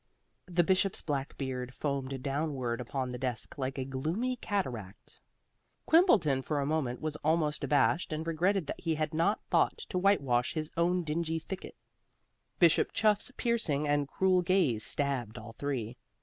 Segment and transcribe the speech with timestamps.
[0.47, 5.19] The Bishop's black beard foamed downward upon the desk like a gloomy cataract.
[5.85, 9.99] Quimbleton for a moment was almost abashed, and regretted that he had not thought to
[9.99, 11.75] whitewash his own dingy thicket.
[12.57, 15.95] Bishop Chuff's piercing and cruel gaze stabbed all three.